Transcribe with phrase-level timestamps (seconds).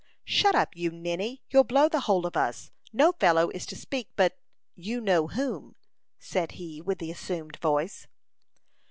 [0.25, 1.43] "Shut up, you ninny!
[1.51, 2.71] You'll blow the whole of us.
[2.91, 4.35] No fellow is to speak but
[4.73, 5.75] you know whom,"
[6.17, 8.07] said he with the assumed voice.